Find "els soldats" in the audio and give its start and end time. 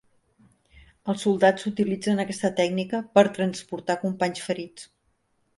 1.13-1.67